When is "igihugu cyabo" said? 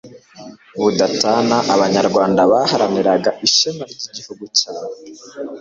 4.09-4.93